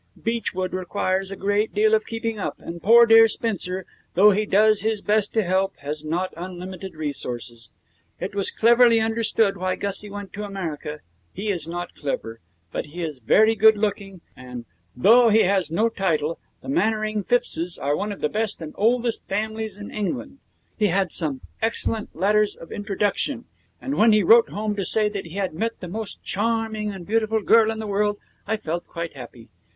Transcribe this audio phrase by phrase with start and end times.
[0.19, 3.85] Beechwood requires a great deal of keeping up, and poor dear Spencer,
[4.15, 7.69] though he does his best to help, has not unlimited resources.
[8.19, 11.01] It was clearly understood why Gussie went to America.
[11.33, 12.39] He is not clever,
[12.71, 17.77] but he is very good looking, and, though he has no title, the Mannering Phippses
[17.77, 20.39] are one of the best and oldest families in England.
[20.79, 23.45] He had some excellent letters of introduction,
[23.79, 27.05] and when he wrote home to say that he had met the most charming and
[27.05, 29.49] beautiful girl in the world I felt quite happy.